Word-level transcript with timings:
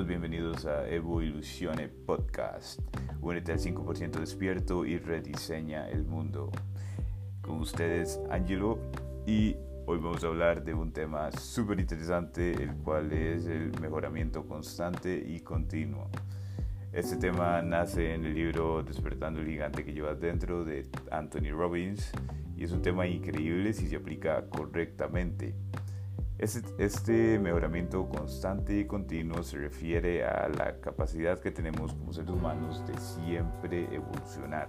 todos, 0.00 0.06
bienvenidos 0.06 0.64
a 0.64 0.88
Evo 0.88 1.20
Ilusione 1.20 1.88
Podcast. 1.88 2.80
Únete 3.20 3.52
al 3.52 3.58
5% 3.58 4.12
despierto 4.20 4.86
y 4.86 4.98
rediseña 4.98 5.88
el 5.90 6.04
mundo. 6.04 6.50
Con 7.42 7.60
ustedes, 7.60 8.18
Angelo, 8.30 8.78
y 9.26 9.56
hoy 9.86 9.98
vamos 9.98 10.24
a 10.24 10.28
hablar 10.28 10.64
de 10.64 10.72
un 10.72 10.92
tema 10.92 11.30
súper 11.32 11.80
interesante, 11.80 12.52
el 12.52 12.76
cual 12.76 13.12
es 13.12 13.46
el 13.46 13.78
mejoramiento 13.80 14.46
constante 14.46 15.22
y 15.26 15.40
continuo. 15.40 16.08
Este 16.92 17.16
tema 17.16 17.60
nace 17.60 18.14
en 18.14 18.24
el 18.24 18.34
libro 18.34 18.82
Despertando 18.82 19.40
el 19.40 19.48
gigante 19.48 19.84
que 19.84 19.92
llevas 19.92 20.18
dentro 20.18 20.64
de 20.64 20.86
Anthony 21.10 21.50
Robbins 21.50 22.10
y 22.56 22.64
es 22.64 22.72
un 22.72 22.80
tema 22.80 23.06
increíble 23.06 23.74
si 23.74 23.86
se 23.88 23.96
aplica 23.96 24.48
correctamente. 24.48 25.54
Este, 26.40 27.38
mejoramiento 27.38 28.08
constante 28.08 28.78
y 28.78 28.86
continuo 28.86 29.42
se 29.42 29.58
refiere 29.58 30.24
a 30.24 30.48
la 30.48 30.80
capacidad 30.80 31.38
que 31.38 31.50
tenemos 31.50 31.92
como 31.92 32.14
seres 32.14 32.30
humanos 32.30 32.82
de 32.86 32.96
siempre 32.98 33.94
evolucionar. 33.94 34.68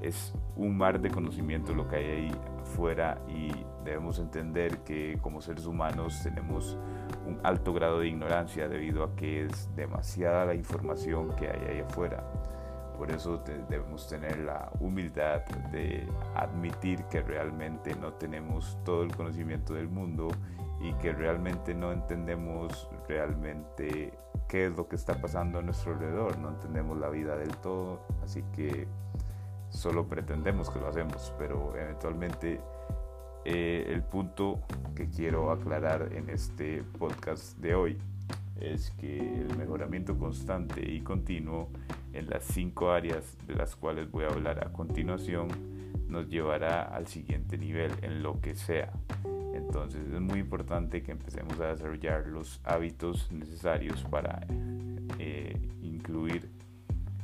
Es 0.00 0.32
un 0.56 0.74
mar 0.74 0.98
de 0.98 1.10
conocimiento 1.10 1.74
lo 1.74 1.86
que 1.86 1.96
hay 1.96 2.04
ahí 2.06 2.32
afuera 2.62 3.18
y 3.28 3.52
debemos 3.84 4.18
entender 4.18 4.78
que 4.84 5.18
como 5.20 5.42
seres 5.42 5.66
humanos 5.66 6.18
tenemos 6.22 6.78
un 7.26 7.40
alto 7.42 7.74
grado 7.74 8.00
de 8.00 8.08
ignorancia 8.08 8.66
debido 8.66 9.04
a 9.04 9.14
que 9.16 9.44
es 9.44 9.68
demasiada 9.76 10.46
la 10.46 10.54
información 10.54 11.36
que 11.36 11.50
hay 11.50 11.74
ahí 11.74 11.80
afuera. 11.80 12.24
Por 12.96 13.10
eso 13.10 13.44
debemos 13.68 14.08
tener 14.08 14.38
la 14.38 14.72
humildad 14.80 15.44
de 15.70 16.08
admitir 16.34 17.04
que 17.10 17.20
realmente 17.20 17.94
no 17.94 18.14
tenemos 18.14 18.78
todo 18.82 19.02
el 19.02 19.14
conocimiento 19.14 19.74
del 19.74 19.88
mundo 19.88 20.28
y 20.80 20.92
que 20.94 21.12
realmente 21.12 21.74
no 21.74 21.92
entendemos 21.92 22.88
realmente 23.08 24.12
qué 24.48 24.66
es 24.66 24.76
lo 24.76 24.88
que 24.88 24.96
está 24.96 25.20
pasando 25.20 25.58
a 25.58 25.62
nuestro 25.62 25.94
alrededor, 25.94 26.38
no 26.38 26.50
entendemos 26.50 26.98
la 26.98 27.08
vida 27.08 27.36
del 27.36 27.56
todo, 27.58 28.00
así 28.22 28.42
que 28.54 28.86
solo 29.70 30.06
pretendemos 30.06 30.70
que 30.70 30.78
lo 30.78 30.88
hacemos, 30.88 31.32
pero 31.38 31.74
eventualmente 31.76 32.60
eh, 33.44 33.86
el 33.88 34.02
punto 34.02 34.60
que 34.94 35.08
quiero 35.08 35.50
aclarar 35.50 36.12
en 36.12 36.30
este 36.30 36.82
podcast 36.98 37.56
de 37.58 37.74
hoy 37.74 37.98
es 38.60 38.90
que 38.92 39.18
el 39.18 39.56
mejoramiento 39.56 40.18
constante 40.18 40.80
y 40.80 41.00
continuo 41.00 41.68
en 42.12 42.28
las 42.30 42.44
cinco 42.44 42.90
áreas 42.90 43.36
de 43.46 43.54
las 43.54 43.76
cuales 43.76 44.10
voy 44.10 44.24
a 44.24 44.28
hablar 44.28 44.64
a 44.66 44.72
continuación 44.72 45.48
nos 46.08 46.28
llevará 46.28 46.82
al 46.82 47.06
siguiente 47.06 47.58
nivel 47.58 47.92
en 48.02 48.22
lo 48.22 48.40
que 48.40 48.54
sea. 48.54 48.92
Entonces 49.56 50.06
es 50.12 50.20
muy 50.20 50.40
importante 50.40 51.02
que 51.02 51.12
empecemos 51.12 51.58
a 51.60 51.68
desarrollar 51.68 52.26
los 52.26 52.60
hábitos 52.64 53.32
necesarios 53.32 54.04
para 54.04 54.46
eh, 55.18 55.58
incluir 55.82 56.50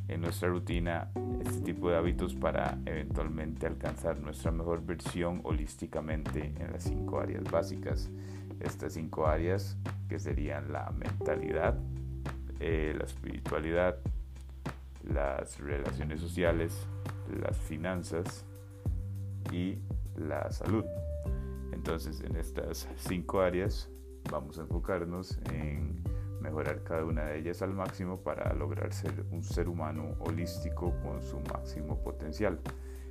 en 0.08 0.22
nuestra 0.22 0.48
rutina 0.48 1.08
este 1.44 1.60
tipo 1.60 1.90
de 1.90 1.96
hábitos 1.96 2.34
para 2.34 2.78
eventualmente 2.86 3.66
alcanzar 3.66 4.18
nuestra 4.18 4.50
mejor 4.50 4.84
versión 4.84 5.40
holísticamente 5.44 6.54
en 6.58 6.72
las 6.72 6.84
cinco 6.84 7.20
áreas 7.20 7.44
básicas. 7.44 8.10
Estas 8.60 8.94
cinco 8.94 9.26
áreas 9.26 9.76
que 10.08 10.18
serían 10.18 10.72
la 10.72 10.90
mentalidad, 10.90 11.78
eh, 12.60 12.94
la 12.96 13.04
espiritualidad, 13.04 13.98
las 15.08 15.58
relaciones 15.58 16.20
sociales, 16.20 16.86
las 17.40 17.56
finanzas 17.58 18.44
y 19.52 19.78
la 20.16 20.50
salud. 20.50 20.84
Entonces, 21.72 22.20
en 22.20 22.36
estas 22.36 22.88
cinco 22.96 23.40
áreas 23.40 23.90
vamos 24.30 24.58
a 24.58 24.62
enfocarnos 24.62 25.38
en 25.50 26.02
mejorar 26.40 26.82
cada 26.82 27.04
una 27.04 27.24
de 27.26 27.38
ellas 27.38 27.62
al 27.62 27.72
máximo 27.72 28.20
para 28.20 28.52
lograr 28.54 28.92
ser 28.92 29.24
un 29.30 29.42
ser 29.42 29.68
humano 29.68 30.16
holístico 30.20 30.92
con 31.02 31.22
su 31.22 31.40
máximo 31.40 32.02
potencial, 32.02 32.60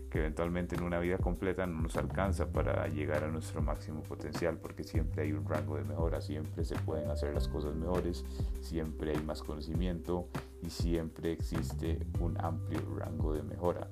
que 0.09 0.19
eventualmente 0.19 0.75
en 0.75 0.83
una 0.83 0.99
vida 0.99 1.17
completa 1.17 1.65
no 1.65 1.81
nos 1.81 1.95
alcanza 1.95 2.51
para 2.51 2.87
llegar 2.89 3.23
a 3.23 3.29
nuestro 3.29 3.61
máximo 3.61 4.03
potencial, 4.03 4.57
porque 4.57 4.83
siempre 4.83 5.23
hay 5.23 5.31
un 5.31 5.47
rango 5.47 5.77
de 5.77 5.85
mejora, 5.85 6.19
siempre 6.19 6.65
se 6.65 6.75
pueden 6.75 7.09
hacer 7.09 7.33
las 7.33 7.47
cosas 7.47 7.75
mejores, 7.75 8.25
siempre 8.59 9.11
hay 9.11 9.23
más 9.23 9.41
conocimiento 9.41 10.27
y 10.61 10.69
siempre 10.69 11.31
existe 11.31 12.05
un 12.19 12.39
amplio 12.41 12.81
rango 12.97 13.33
de 13.33 13.43
mejora. 13.43 13.87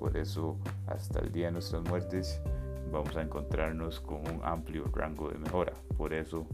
Por 0.00 0.16
eso, 0.16 0.58
hasta 0.88 1.20
el 1.20 1.30
día 1.30 1.46
de 1.46 1.52
nuestras 1.52 1.84
muertes, 1.84 2.42
vamos 2.90 3.16
a 3.16 3.22
encontrarnos 3.22 4.00
con 4.00 4.18
un 4.18 4.40
amplio 4.42 4.84
rango 4.94 5.28
de 5.28 5.38
mejora. 5.38 5.72
Por 5.96 6.12
eso 6.12 6.46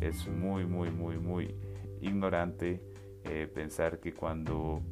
es 0.00 0.28
muy, 0.28 0.66
muy, 0.66 0.90
muy, 0.90 1.18
muy 1.18 1.54
ignorante 2.00 2.82
eh, 3.24 3.48
pensar 3.52 4.00
que 4.00 4.12
cuando 4.12 4.82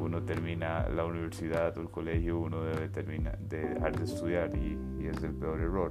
uno 0.00 0.22
termina 0.22 0.88
la 0.88 1.04
universidad 1.04 1.76
o 1.76 1.82
el 1.82 1.90
colegio 1.90 2.38
uno 2.38 2.62
debe 2.62 2.88
terminar, 2.88 3.38
de 3.38 3.74
dejar 3.74 3.98
de 3.98 4.04
estudiar 4.04 4.56
y, 4.56 5.06
es 5.06 5.22
el 5.22 5.34
peor 5.34 5.60
error. 5.60 5.90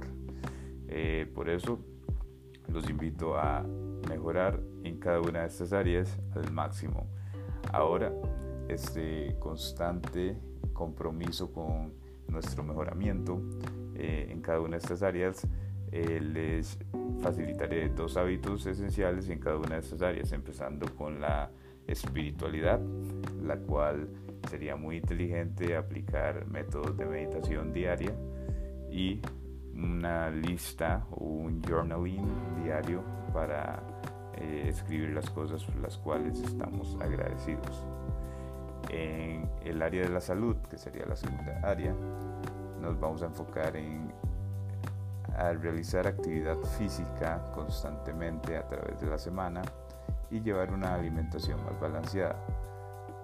Eh, 0.88 1.30
por 1.34 1.48
eso 1.50 1.78
los 2.68 2.88
invito 2.88 3.36
a 3.36 3.64
mejorar 4.08 4.60
en 4.82 4.98
cada 4.98 5.20
una 5.20 5.40
de 5.40 5.46
estas 5.46 5.72
áreas 5.72 6.18
al 6.34 6.50
máximo. 6.52 7.06
Ahora, 7.72 8.12
este 8.68 9.36
constante 9.38 10.38
compromiso 10.72 11.52
con 11.52 11.92
nuestro 12.28 12.62
mejoramiento 12.62 13.42
eh, 14.00 14.28
en 14.30 14.40
cada 14.40 14.60
una 14.60 14.72
de 14.72 14.78
estas 14.78 15.02
áreas, 15.02 15.46
eh, 15.92 16.20
les 16.20 16.78
facilitaré 17.20 17.90
dos 17.90 18.16
hábitos 18.16 18.64
esenciales 18.64 19.28
en 19.28 19.38
cada 19.38 19.58
una 19.58 19.74
de 19.74 19.80
estas 19.80 20.00
áreas, 20.00 20.32
empezando 20.32 20.86
con 20.94 21.20
la 21.20 21.50
espiritualidad, 21.86 22.80
la 23.42 23.56
cual 23.58 24.08
sería 24.48 24.74
muy 24.74 24.96
inteligente 24.96 25.76
aplicar 25.76 26.46
métodos 26.46 26.96
de 26.96 27.04
meditación 27.04 27.74
diaria 27.74 28.14
y 28.90 29.20
una 29.74 30.30
lista 30.30 31.06
o 31.10 31.24
un 31.24 31.62
journaling 31.62 32.62
diario 32.64 33.02
para 33.34 33.82
eh, 34.38 34.64
escribir 34.68 35.10
las 35.10 35.28
cosas 35.28 35.62
por 35.64 35.76
las 35.76 35.98
cuales 35.98 36.40
estamos 36.40 36.96
agradecidos. 37.02 37.84
En 38.88 39.46
el 39.62 39.82
área 39.82 40.02
de 40.02 40.08
la 40.08 40.20
salud, 40.20 40.56
que 40.70 40.78
sería 40.78 41.04
la 41.04 41.16
segunda 41.16 41.60
área, 41.62 41.94
nos 42.80 42.98
vamos 42.98 43.22
a 43.22 43.26
enfocar 43.26 43.76
en 43.76 44.12
realizar 45.62 46.06
actividad 46.06 46.58
física 46.78 47.42
constantemente 47.54 48.56
a 48.56 48.66
través 48.68 49.00
de 49.00 49.06
la 49.06 49.18
semana 49.18 49.62
y 50.30 50.40
llevar 50.40 50.72
una 50.72 50.94
alimentación 50.94 51.64
más 51.64 51.80
balanceada. 51.80 52.36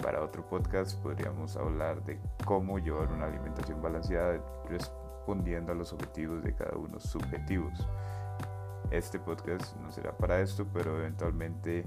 Para 0.03 0.23
otro 0.23 0.47
podcast 0.47 0.99
podríamos 1.03 1.57
hablar 1.57 2.03
de 2.05 2.19
cómo 2.45 2.79
llevar 2.79 3.13
una 3.13 3.27
alimentación 3.27 3.83
balanceada 3.83 4.41
respondiendo 4.69 5.73
a 5.73 5.75
los 5.75 5.93
objetivos 5.93 6.43
de 6.43 6.55
cada 6.55 6.77
uno 6.77 6.99
subjetivos. 7.01 7.87
Este 8.91 9.19
podcast 9.19 9.77
no 9.77 9.91
será 9.91 10.17
para 10.17 10.41
esto, 10.41 10.67
pero 10.73 10.99
eventualmente 10.99 11.85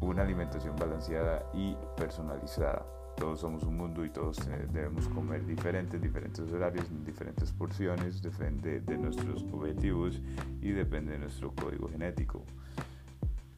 una 0.00 0.22
alimentación 0.22 0.76
balanceada 0.76 1.44
y 1.52 1.76
personalizada 1.96 2.84
todos 3.16 3.40
somos 3.40 3.62
un 3.64 3.76
mundo 3.76 4.04
y 4.04 4.10
todos 4.10 4.38
debemos 4.72 5.08
comer 5.08 5.44
diferentes, 5.46 6.00
diferentes 6.00 6.40
horarios, 6.52 6.88
en 6.90 7.04
diferentes 7.04 7.52
porciones, 7.52 8.22
depende 8.22 8.80
de 8.80 8.96
nuestros 8.98 9.42
objetivos 9.52 10.20
y 10.60 10.70
depende 10.70 11.12
de 11.12 11.18
nuestro 11.18 11.52
código 11.54 11.88
genético. 11.88 12.44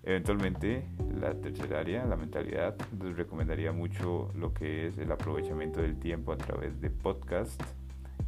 Eventualmente, 0.02 0.86
la 1.20 1.34
tercera 1.34 1.80
área, 1.80 2.04
la 2.04 2.16
mentalidad, 2.16 2.76
les 3.02 3.16
recomendaría 3.16 3.72
mucho 3.72 4.30
lo 4.36 4.54
que 4.54 4.86
es 4.86 4.98
el 4.98 5.10
aprovechamiento 5.10 5.82
del 5.82 5.98
tiempo 5.98 6.32
a 6.32 6.36
través 6.36 6.80
de 6.80 6.90
podcast 6.90 7.60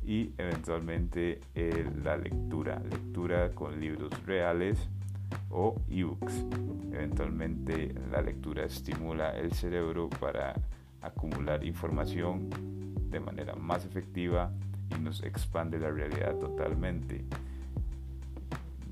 y 0.05 0.33
eventualmente 0.39 1.41
la 2.03 2.17
lectura, 2.17 2.81
lectura 2.81 3.51
con 3.55 3.79
libros 3.79 4.11
reales 4.27 4.89
o 5.51 5.77
ebooks. 5.89 6.47
Eventualmente 6.91 7.95
la 8.11 8.23
lectura 8.23 8.65
estimula 8.65 9.39
el 9.39 9.53
cerebro 9.53 10.09
para 10.09 10.55
acumular 11.03 11.65
información 11.65 12.51
de 13.11 13.21
manera 13.21 13.55
más 13.55 13.85
efectiva 13.85 14.51
y 14.91 15.01
nos 15.01 15.23
expande 15.23 15.79
la 15.79 15.91
realidad 15.91 16.35
totalmente. 16.37 17.25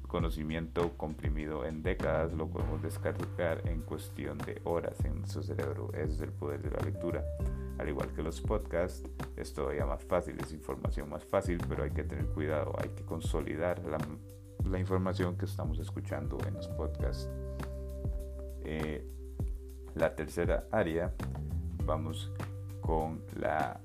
Conocimiento 0.07 0.97
comprimido 0.97 1.67
en 1.67 1.83
décadas 1.83 2.33
lo 2.33 2.49
podemos 2.49 2.81
descargar 2.81 3.67
en 3.67 3.83
cuestión 3.83 4.39
de 4.39 4.61
horas 4.65 5.05
en 5.05 5.19
nuestro 5.19 5.43
cerebro. 5.43 5.91
Ese 5.95 6.15
es 6.15 6.21
el 6.21 6.31
poder 6.31 6.63
de 6.63 6.71
la 6.71 6.79
lectura. 6.79 7.25
Al 7.79 7.89
igual 7.89 8.09
que 8.15 8.23
los 8.23 8.41
podcasts, 8.41 9.07
es 9.37 9.53
todavía 9.53 9.85
más 9.85 10.03
fácil, 10.05 10.39
es 10.41 10.53
información 10.53 11.11
más 11.11 11.25
fácil, 11.25 11.59
pero 11.69 11.83
hay 11.83 11.91
que 11.91 12.05
tener 12.05 12.27
cuidado, 12.27 12.73
hay 12.79 12.89
que 12.91 13.03
consolidar 13.03 13.83
la, 13.85 14.79
información 14.79 15.37
que 15.37 15.45
estamos 15.45 15.79
escuchando 15.79 16.39
en 16.47 16.55
los 16.55 16.69
podcasts. 16.69 17.29
Eh, 18.65 19.07
la 19.95 20.15
tercera 20.15 20.67
área 20.71 21.13
vamos 21.87 22.31
con 22.81 23.23
la, 23.41 23.81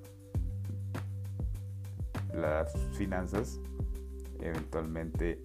las 2.34 2.74
finanzas, 2.94 3.60
eventualmente 4.40 5.42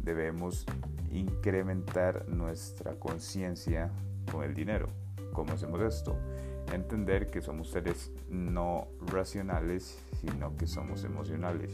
debemos 0.00 0.64
incrementar 1.10 2.28
nuestra 2.28 2.94
conciencia 2.94 3.90
con 4.30 4.44
el 4.44 4.54
dinero. 4.54 4.88
¿Cómo 5.32 5.52
hacemos 5.52 5.80
esto? 5.80 6.16
Entender 6.72 7.30
que 7.30 7.42
somos 7.42 7.70
seres 7.70 8.12
no 8.28 8.86
racionales, 9.06 9.98
sino 10.20 10.56
que 10.56 10.66
somos 10.66 11.04
emocionales. 11.04 11.70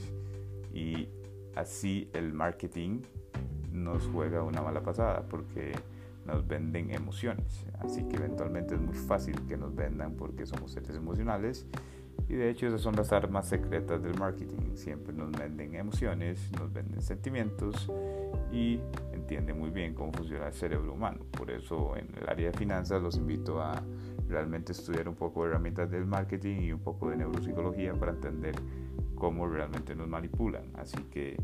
Y 0.72 1.08
así 1.54 2.08
el 2.12 2.32
marketing 2.32 3.02
nos 3.72 4.06
juega 4.08 4.42
una 4.42 4.62
mala 4.62 4.82
pasada 4.82 5.24
porque 5.28 5.72
nos 6.26 6.46
venden 6.46 6.90
emociones. 6.90 7.66
Así 7.80 8.04
que 8.04 8.16
eventualmente 8.16 8.74
es 8.74 8.80
muy 8.80 8.94
fácil 8.94 9.34
que 9.46 9.56
nos 9.56 9.74
vendan 9.74 10.14
porque 10.14 10.46
somos 10.46 10.72
seres 10.72 10.96
emocionales. 10.96 11.66
Y 12.28 12.34
de 12.34 12.48
hecho 12.48 12.68
esas 12.68 12.80
son 12.80 12.94
las 12.94 13.12
armas 13.12 13.48
secretas 13.48 14.02
del 14.02 14.16
marketing. 14.16 14.76
Siempre 14.76 15.12
nos 15.12 15.32
venden 15.32 15.74
emociones, 15.74 16.50
nos 16.52 16.72
venden 16.72 17.02
sentimientos 17.02 17.90
y 18.52 18.78
entienden 19.12 19.58
muy 19.58 19.70
bien 19.70 19.94
cómo 19.94 20.12
funciona 20.12 20.46
el 20.46 20.52
cerebro 20.52 20.92
humano. 20.92 21.24
Por 21.36 21.50
eso 21.50 21.96
en 21.96 22.06
el 22.20 22.28
área 22.28 22.50
de 22.50 22.56
finanzas 22.56 23.02
los 23.02 23.16
invito 23.16 23.60
a 23.60 23.82
realmente 24.28 24.72
estudiar 24.72 25.08
un 25.08 25.16
poco 25.16 25.42
de 25.42 25.50
herramientas 25.50 25.90
del 25.90 26.06
marketing 26.06 26.60
y 26.60 26.72
un 26.72 26.80
poco 26.80 27.10
de 27.10 27.16
neuropsicología 27.16 27.94
para 27.94 28.12
entender 28.12 28.54
cómo 29.16 29.48
realmente 29.48 29.96
nos 29.96 30.08
manipulan. 30.08 30.70
Así 30.74 30.98
que 31.10 31.36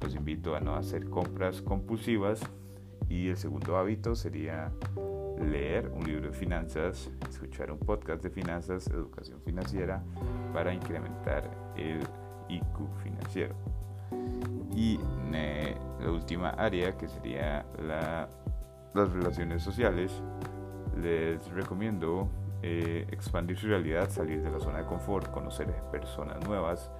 los 0.00 0.14
invito 0.14 0.54
a 0.54 0.60
no 0.60 0.74
hacer 0.74 1.08
compras 1.08 1.62
compulsivas 1.62 2.40
y 3.08 3.28
el 3.28 3.36
segundo 3.36 3.76
hábito 3.76 4.14
sería 4.14 4.70
leer 5.40 5.88
un 5.88 6.04
libro 6.04 6.28
de 6.28 6.32
finanzas, 6.32 7.10
escuchar 7.28 7.70
un 7.70 7.78
podcast 7.78 8.22
de 8.22 8.30
finanzas, 8.30 8.86
educación 8.88 9.40
financiera 9.42 10.02
para 10.52 10.74
incrementar 10.74 11.48
el 11.76 12.00
IQ 12.48 12.88
financiero. 13.02 13.54
Y 14.74 14.98
la 16.00 16.10
última 16.10 16.50
área 16.50 16.96
que 16.96 17.08
sería 17.08 17.64
las 17.82 19.12
relaciones 19.12 19.62
sociales, 19.62 20.12
les 21.00 21.44
recomiendo 21.52 22.28
eh, 22.62 23.06
expandir 23.10 23.56
su 23.56 23.68
realidad, 23.68 24.10
salir 24.10 24.42
de 24.42 24.50
la 24.50 24.60
zona 24.60 24.78
de 24.78 24.84
confort, 24.84 25.30
conocer 25.30 25.68
personas 25.90 26.44
nuevas. 26.46 26.90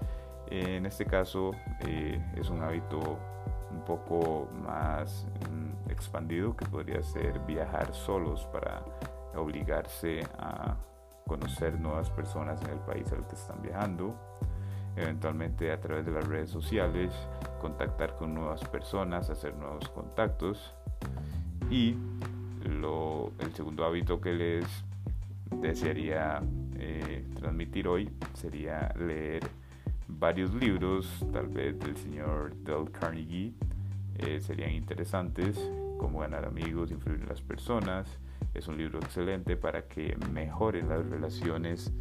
en 0.51 0.87
este 0.87 1.05
caso 1.05 1.51
eh, 1.87 2.21
es 2.37 2.49
un 2.49 2.63
hábito 2.63 3.19
un 3.71 3.85
poco 3.85 4.49
más 4.63 5.27
expandido 5.91 6.57
que 6.57 6.67
podría 6.67 7.03
ser 7.03 7.39
viajar 7.41 7.95
solos 7.95 8.47
para 8.53 8.83
obligarse 9.35 10.27
a 10.39 10.77
conocer 11.27 11.79
nuevas 11.79 12.11
personas 12.11 12.61
en 12.63 12.71
el 12.71 12.79
país 12.79 13.11
al 13.13 13.27
que 13.27 13.35
están 13.35 13.61
viajando, 13.63 14.15
eventualmente 14.97 15.71
a 15.71 15.81
través 15.81 16.07
de 16.07 16.13
las 16.13 16.27
redes 16.27 16.51
sociales, 16.51 17.13
contactar 17.61 18.17
con 18.17 18.35
nuevas 18.35 18.65
personas, 18.65 19.31
hacer 19.31 19.55
nuevos 19.55 19.89
contactos. 19.91 20.75
Y 21.71 21.97
lo, 22.65 23.33
el 23.39 23.55
segundo 23.55 23.85
hábito 23.85 24.21
que 24.21 24.33
les 24.33 24.65
desearía 25.61 26.43
eh, 26.77 27.27
transmitir 27.35 27.89
hoy 27.89 28.11
sería 28.35 28.93
leer 28.99 29.43
varios 30.09 30.53
libros, 30.55 31.25
tal 31.33 31.49
vez 31.49 31.79
del 31.79 31.97
señor 31.97 32.55
Del 32.57 32.91
Carnegie, 32.91 33.53
eh, 34.19 34.41
serían 34.41 34.73
interesantes, 34.73 35.59
como 35.99 36.21
ganar 36.21 36.45
amigos, 36.45 36.91
influir 36.91 37.21
en 37.21 37.29
las 37.29 37.41
personas. 37.41 38.09
Es 38.55 38.69
un 38.69 38.79
libro 38.79 38.99
excelente 38.99 39.57
para 39.57 39.89
que 39.89 40.17
mejoren 40.33 40.89
las 40.89 41.05
relaciones 41.09 41.93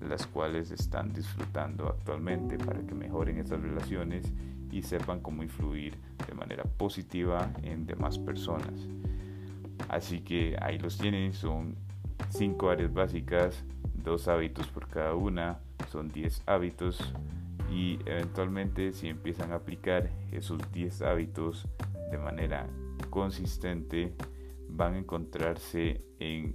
las 0.00 0.26
cuales 0.26 0.70
están 0.70 1.12
disfrutando 1.12 1.88
actualmente, 1.88 2.58
para 2.58 2.80
que 2.80 2.94
mejoren 2.94 3.38
esas 3.38 3.60
relaciones 3.60 4.32
y 4.70 4.82
sepan 4.82 5.20
cómo 5.20 5.42
influir 5.42 5.96
de 6.26 6.34
manera 6.34 6.64
positiva 6.64 7.50
en 7.62 7.86
demás 7.86 8.18
personas. 8.18 8.88
Así 9.88 10.20
que 10.20 10.56
ahí 10.60 10.78
los 10.78 10.98
tienen, 10.98 11.32
son 11.32 11.76
cinco 12.30 12.70
áreas 12.70 12.92
básicas, 12.92 13.64
dos 13.94 14.28
hábitos 14.28 14.66
por 14.68 14.88
cada 14.88 15.14
una, 15.14 15.58
son 15.90 16.08
10 16.08 16.42
hábitos 16.46 17.12
y 17.70 17.98
eventualmente 18.06 18.92
si 18.92 19.08
empiezan 19.08 19.52
a 19.52 19.56
aplicar 19.56 20.10
esos 20.32 20.60
10 20.72 21.02
hábitos 21.02 21.66
de 22.10 22.18
manera 22.18 22.66
consistente 23.10 24.14
van 24.68 24.94
a 24.94 24.98
encontrarse 24.98 26.02
en 26.18 26.54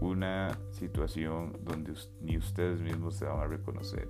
una 0.00 0.58
situación 0.70 1.58
donde 1.62 1.94
ni 2.20 2.36
ustedes 2.36 2.80
mismos 2.80 3.16
se 3.16 3.24
van 3.24 3.40
a 3.40 3.46
reconocer. 3.46 4.06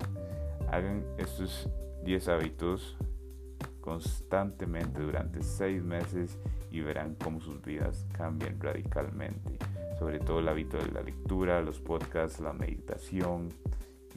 Hagan 0.69 1.05
estos 1.17 1.69
10 2.03 2.27
hábitos 2.29 2.97
constantemente 3.79 5.01
durante 5.01 5.41
6 5.41 5.83
meses 5.83 6.37
y 6.71 6.81
verán 6.81 7.15
cómo 7.15 7.39
sus 7.39 7.61
vidas 7.61 8.05
cambian 8.11 8.59
radicalmente. 8.59 9.57
Sobre 9.97 10.19
todo 10.19 10.39
el 10.39 10.47
hábito 10.49 10.77
de 10.77 10.91
la 10.91 11.01
lectura, 11.01 11.61
los 11.61 11.79
podcasts, 11.79 12.39
la 12.39 12.53
meditación, 12.53 13.49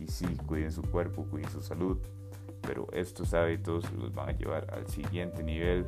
y 0.01 0.07
sí, 0.09 0.27
cuiden 0.47 0.73
su 0.73 0.83
cuerpo, 0.83 1.25
cuiden 1.25 1.51
su 1.51 1.61
salud, 1.61 1.99
pero 2.63 2.89
estos 2.93 3.35
hábitos 3.35 3.91
los 3.93 4.13
van 4.15 4.31
a 4.31 4.33
llevar 4.33 4.73
al 4.73 4.87
siguiente 4.87 5.43
nivel. 5.43 5.85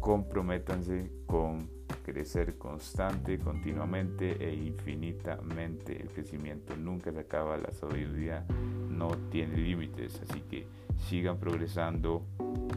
Comprométanse 0.00 1.10
con 1.26 1.68
crecer 2.04 2.56
constante, 2.56 3.38
continuamente 3.38 4.36
e 4.40 4.54
infinitamente. 4.54 6.00
El 6.00 6.08
crecimiento 6.08 6.76
nunca 6.76 7.12
se 7.12 7.20
acaba, 7.20 7.56
la 7.56 7.72
sabiduría 7.72 8.46
no 8.88 9.08
tiene 9.30 9.56
límites, 9.56 10.20
así 10.28 10.40
que 10.42 10.66
sigan 11.08 11.38
progresando, 11.38 12.22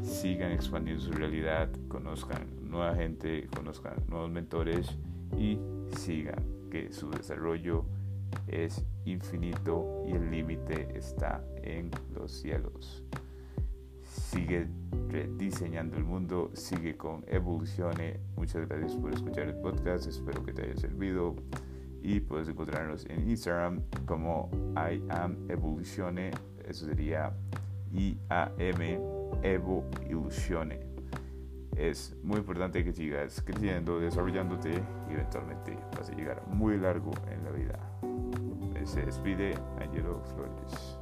sigan 0.01 0.51
expandiendo 0.51 1.04
su 1.04 1.12
realidad, 1.12 1.69
conozcan 1.88 2.48
nueva 2.62 2.96
gente, 2.96 3.48
conozcan 3.56 3.96
nuevos 4.07 4.31
mentores 4.31 4.98
y 5.38 5.60
sigan 5.96 6.44
que 6.72 6.92
su 6.92 7.10
desarrollo 7.12 7.86
es 8.48 8.84
infinito 9.06 10.04
y 10.07 10.12
el 10.12 10.30
límite 10.30 10.90
está 10.98 11.44
en 11.63 11.92
los 12.13 12.31
cielos. 12.31 13.04
Sigue 14.04 14.68
rediseñando 15.10 15.98
el 15.98 16.04
mundo, 16.04 16.51
sigue 16.54 16.98
con 16.98 17.24
Evolucione. 17.28 18.19
Muchas 18.36 18.68
gracias 18.68 18.96
por 18.96 19.13
escuchar 19.13 19.48
el 19.48 19.56
podcast, 19.56 20.07
espero 20.07 20.44
que 20.44 20.54
te 20.54 20.63
haya 20.63 20.75
servido 20.75 21.36
y 22.01 22.19
puedes 22.19 22.48
encontrarnos 22.48 23.06
en 23.06 23.30
Instagram 23.30 23.81
como 24.06 24.50
I 24.75 25.04
am 25.10 25.50
Evolucione, 25.50 26.31
eso 26.66 26.86
sería 26.86 27.34
I-A-M 27.92 29.00
Evo 29.44 29.86
Ilusione. 30.07 30.80
Es 31.75 32.16
muy 32.24 32.40
importante 32.40 32.84
que 32.84 32.91
sigas 32.91 33.41
creciendo, 33.41 34.00
desarrollándote 34.00 34.72
y 35.10 35.13
eventualmente 35.13 35.77
vas 35.98 36.10
a 36.10 36.13
llegar 36.13 36.46
muy 36.48 36.77
largo 36.77 37.12
en 37.32 37.44
la 37.44 37.51
vida. 37.51 38.09
Se 38.89 39.05
despide 39.05 39.53
Angelo 39.79 40.19
Flores. 40.34 40.99